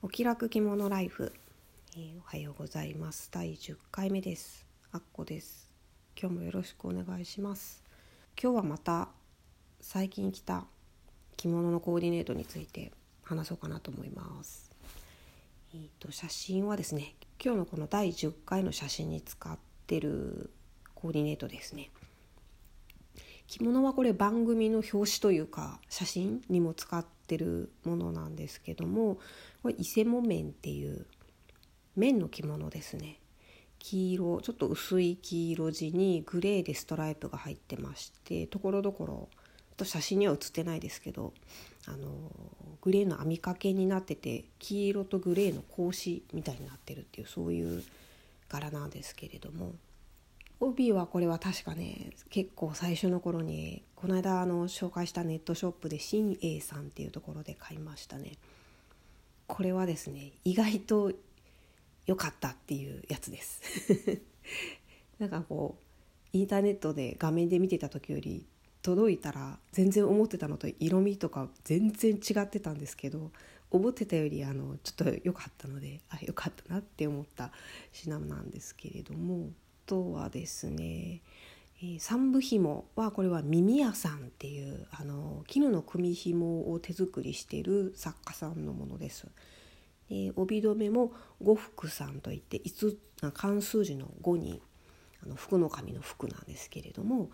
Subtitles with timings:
[0.00, 1.32] お気楽着物ライフ、
[1.96, 3.30] えー、おはようございます。
[3.32, 4.64] 第10回目です。
[4.92, 5.72] あっこです。
[6.16, 7.82] 今日もよろしくお願いします。
[8.40, 9.08] 今日はまた
[9.80, 10.66] 最近着た
[11.36, 12.92] 着物のコーディネートについて
[13.24, 14.70] 話そうかなと思います。
[15.74, 19.58] えっ、ー、と写真はですね今日のこの第10回の写真に使っ
[19.88, 20.52] てる
[20.94, 21.90] コーディネートですね。
[23.48, 29.18] 着物はこれ番組の表紙というか写真にも使ってるものなんですけども
[29.62, 31.06] これ伊勢木綿っていう
[31.96, 33.18] 綿の着物ですね。
[33.80, 39.28] 黄色ちょっと薄い黄色地にグレーでストライプが入ってましてところどころ
[39.76, 41.32] と写真には写ってないですけど
[41.86, 42.08] あの
[42.82, 47.84] グレーの編みかけになってて黄色とグレーの格子みたいになってるっていうそういう
[48.48, 49.72] 柄なんですけれども。
[50.60, 58.32] 帯はこれは確かね結構最初の頃にこの間あの紹介したネットショップで新栄さんっていうところで買いましたね。
[59.46, 61.12] これはですね意外と
[62.06, 63.62] 良かったっていうやつです。
[65.18, 68.46] なんかこうインターネットで画面で見てた時より
[68.82, 73.30] 届いたら全然思ってたのと色味とか全然違ってたんですけど
[73.70, 77.52] 思ってたよりあのちょっと良かったのであ良かったなって思った
[77.92, 79.50] 品なんですけれども
[79.88, 81.22] とはですね、
[81.82, 89.26] えー、三部紐はこれは耳屋さんっていうあの絹の組紐を手作りしている作家さんのものです。
[90.10, 92.62] え帯留めも五福さんといって
[93.34, 94.62] 漢数字の5に
[95.22, 97.30] あの福の神の福なんですけれども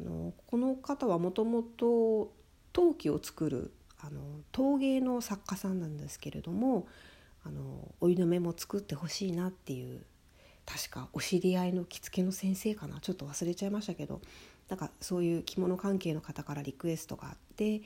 [0.00, 2.32] あのこの方はもともと
[2.72, 4.20] 陶器を作るあの
[4.52, 6.86] 陶芸の作家さんなんですけれども
[7.44, 10.06] あのお湯の目も作ってほしいなっていう
[10.66, 14.20] 確かお知り合いの着付けの先生かなちょっと忘れちゃいましたけど
[14.68, 17.82] なんかそういう着物関係の方からリクエストがあって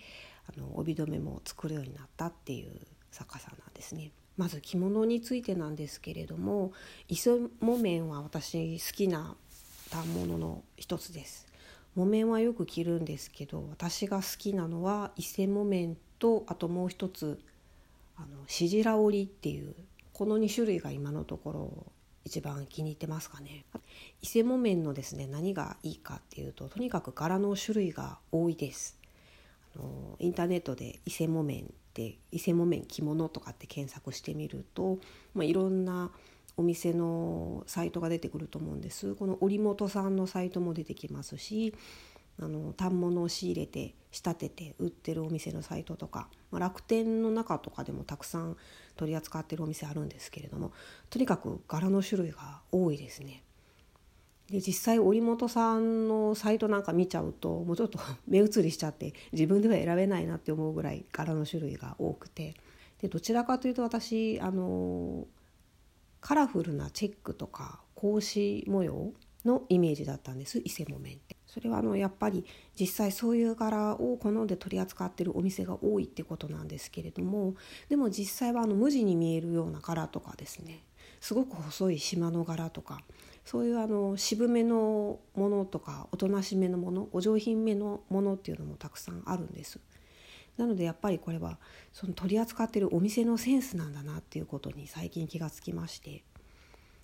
[0.49, 2.73] あの帯留めも作るようになったっていう
[3.11, 4.13] 作家さんなんですね。
[4.37, 6.73] まず着物についてなんですけれども
[7.09, 9.37] 磯木綿は私好きな
[9.91, 11.47] 反物の一つです。
[11.95, 17.39] 木綿はよく着るんですけど私が好きなのは伊勢木綿とあともう一つ
[18.17, 19.75] あのしじら織っていう
[20.13, 21.93] この2種類が今のところ
[22.25, 23.65] 一番気に入ってますかね。
[24.23, 28.99] 伊勢木綿のですね何がいいかっていうととにかく柄の種類が多いです。
[29.75, 34.99] あのインターネットで伊勢木綿って伊勢木綿着物とかって検索してみると、
[35.35, 36.11] まあ、いろんな
[36.57, 39.15] お店のサイトが出てくると思うんです。
[39.15, 41.75] この織本さんのサイトも出てきますし
[42.43, 48.57] あの反物を仕入れて仕立てて売ってるお店のサイトとか、まあ、楽天の中とかでもたくさん
[48.97, 50.73] 取り扱ってるお店あるんですけれども
[51.11, 53.43] とにかく柄の種類が多いですね。
[54.51, 62.55] で実際織本さんのサイトなんか見ちゃうともうちょっと 目移りしちゃって自分では選べないなって思うぐらい柄の種類が多くて
[63.01, 65.29] でどちらかというと私あの
[66.21, 69.13] カラフルなチェックとか格子模様
[69.45, 71.40] のイメージだったんです伊勢木綿って。
[71.53, 72.45] それはあのやっぱり
[72.79, 77.55] 実際そういう柄を好んで取り扱ってるお店が多いってことなんですけれども
[77.89, 80.85] でも実際はあの無地に見えるような柄とかですね
[81.21, 83.01] すごく細い島の柄とか
[83.45, 89.81] そういうあの渋めのものとかおとなしめのものお上品めのものっていうのもたくさんあるんです。
[90.57, 91.59] なのでやっぱりこれは
[91.93, 96.23] その取り扱ってるお店のセンスなんだなっていうことに最近気がつきまして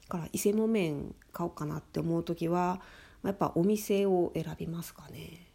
[0.03, 2.83] だから伊勢木綿買おうかなって思う時は
[3.25, 5.47] やっぱお店を選びますかね。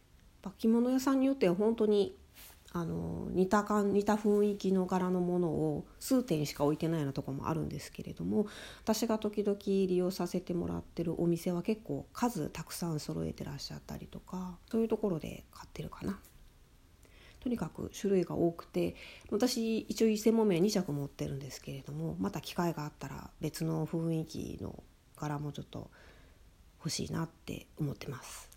[0.57, 2.15] 着物屋さんによっては本当に
[2.73, 8.47] あの似た感似た雰囲気の柄のものを数点しか置いてないようなとこもあるんですけれども
[8.81, 16.19] 私が時々利用させてもらってるお店は結構数たくさん揃えてらっしゃったりとかそういうところで買ってるかな。
[17.41, 18.95] とにかく種類が多くて
[19.31, 24.83] 私一応伊勢木綿2着持ってるんですけれどもまた機会があったら別の雰囲気の
[25.17, 25.89] 柄もちょっと
[26.81, 28.49] 欲しいなって思ってます。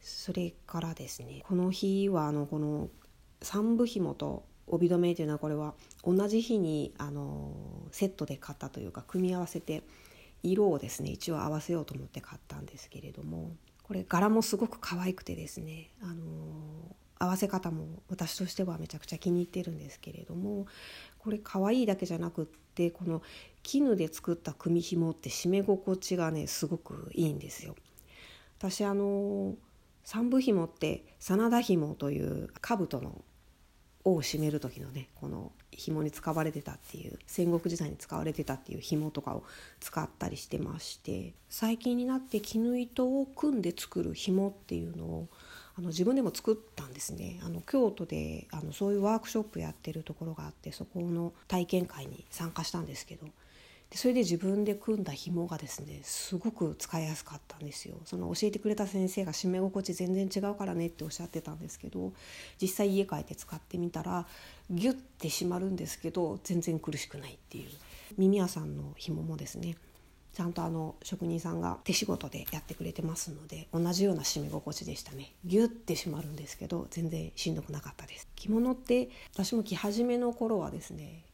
[0.00, 2.88] それからですねこの日はあのこの
[3.42, 5.74] 三部紐と帯留めというのはこれは
[6.04, 7.52] 同じ日にあの
[7.90, 9.82] セットで買ったというか組み合わせて
[10.42, 13.52] 色をですね一応合わせようと思って買ったんですけれども
[13.82, 16.14] これ柄もすごく可愛くてですねあの
[17.20, 20.66] 合わせ方も私としてはめちゃくちゃ気に入ってるんですけれども
[21.18, 23.22] これ可愛いだけじゃなくってこの
[23.62, 27.76] 絹で作った組紐って締め心地がねすごくいいんですよ。
[28.58, 29.54] 私あの
[30.02, 33.22] 三部紐って真田紐という兜の
[34.04, 39.44] 尾を締める時のねこの紐に使われてたっていう戦国時代に使われてたっていう紐とかを
[39.78, 45.28] 使ったりしてまして最近になって絹糸を組んで作る紐っていうのを
[45.80, 47.40] あの自分でも作ったんですね。
[47.42, 53.26] あの京都であのそういうワークショップやってるところがあってそこの体験会に参加したんですけど。
[53.88, 57.96] でそれで自分で組んだ紐がですねすごく使いやすかったんですよ。
[58.04, 62.12] その教えてくれた先生が締め心地全然違うからねっておっしゃってたんですけど
[62.62, 64.28] 実際家帰って使ってみたら
[64.70, 67.70] ギュッて締まるんですけど全然苦しくないっていう。
[68.16, 69.76] 耳屋さんの紐もですね
[70.32, 75.34] ちゃんとあの職人さんが手仕事でやってくれてますので同じような締め心地でしたね。
[75.44, 78.28] ギュッて締まるんですけど全然しんどくなかったです。
[78.36, 81.24] 着物って私も着始めの頃はですね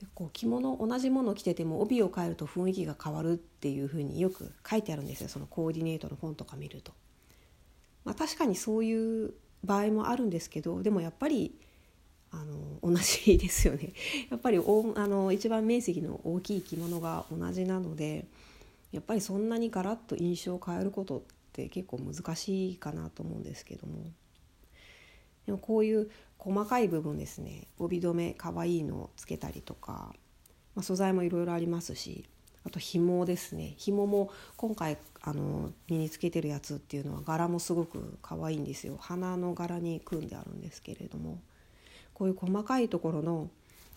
[0.00, 5.28] 結構着物同じもの着てても帯を変えると雰囲気が変わるっていうふうによく書いてあるんですよ。
[5.28, 6.92] そのコーディネートの本とか見ると。
[8.04, 9.34] まあ、確かにそういう
[9.64, 11.58] 場合もあるんですけどでもやっぱり
[12.34, 13.92] あの同じですよね。
[14.30, 18.26] やっぱりおあの一番面積の大きい着物が同じなので
[18.92, 21.22] やっぱりそんなにガラッと印象を変えることっ
[21.52, 24.04] て結構難しいかなと思うんですけども。
[25.46, 27.68] でもこういう細かい部分ですね。
[27.78, 30.14] 帯留めかわいいのをつけたりとか、
[30.74, 32.24] まあ、素材もいろいろありますし
[32.64, 33.74] あと紐ですね。
[33.76, 38.96] 紐も今回あの身につけてるやつっていうのは柄もすごく可愛いんですよ。
[38.98, 41.40] 花の柄に組んであるんですけれども。
[42.14, 43.50] こういう細かいところの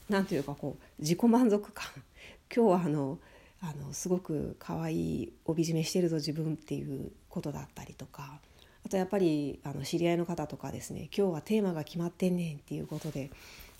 [0.09, 1.85] 何ていうかこう自己満足感。
[2.53, 3.19] 今日はあの
[3.61, 8.39] あのすごく可愛い帯締めしてるぞ自分っていうことだったりとか。
[8.85, 13.31] あとやっぱりあの知り合いの方とかですね今日はテーマが決まってんねんっていうことで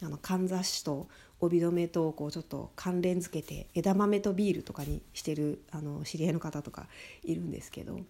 [0.04, 1.08] あのかんざしと
[1.40, 6.88] 帯留めとこうちょっと関連づけて枝豆とビールとかにしてるあの知り合いの方とか
[7.24, 8.02] いるんですけど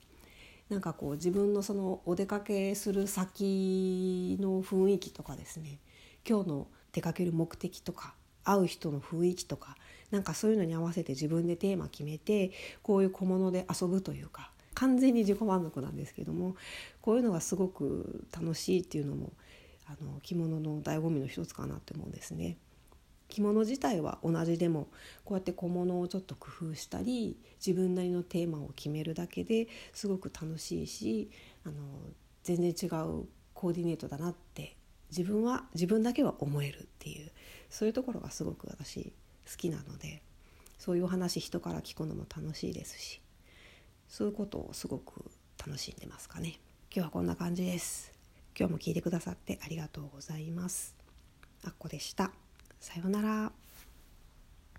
[0.70, 5.78] なんかこう自分のそのお出かけする先の雰囲気とかですね
[6.28, 9.76] 今日の出かける目的とか会う人の雰囲気とか
[10.12, 12.52] なんかそういうのに合わせて自分でテーマ決めて
[12.82, 16.56] こういう小物で遊ぶというか完全に自己満足なんですけども
[17.02, 19.34] こういうのがすごく楽しいっていうのも
[19.88, 22.58] あの着物の醍醐味の一つかなって思うんですね。
[23.30, 24.88] 着物自体は同じでも
[25.26, 31.30] こうやって小物をちょっと工夫したり自分なりのテーマを決めるだけですごく楽しいし
[31.66, 31.76] あの
[32.44, 34.77] 全然違うコーディネートだなって
[35.10, 37.32] 自分は自分だけは思えるっていう
[37.70, 39.14] そういうところがすごく私
[39.50, 40.22] 好きなので
[40.78, 43.22] そういうお話人から聞くのも楽しいですし
[44.08, 45.26] そういうことをすごく
[45.66, 46.60] 楽しんでますかね。
[46.94, 48.14] 今日はこんな感じです。
[48.58, 50.96] 今日も聞いてくださってありがとうございます。
[51.64, 52.32] あっこでした。
[52.80, 53.67] さようなら。